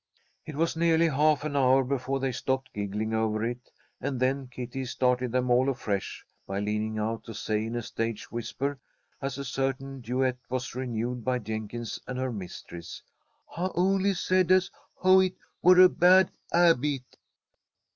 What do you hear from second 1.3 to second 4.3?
an hour before they stopped giggling over it, and